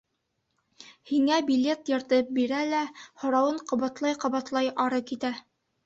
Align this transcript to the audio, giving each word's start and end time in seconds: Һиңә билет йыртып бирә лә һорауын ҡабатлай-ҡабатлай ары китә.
Һиңә 1.09 1.37
билет 1.51 1.93
йыртып 1.93 2.33
бирә 2.39 2.65
лә 2.73 2.81
һорауын 3.05 3.63
ҡабатлай-ҡабатлай 3.71 4.77
ары 4.89 5.07
китә. 5.13 5.37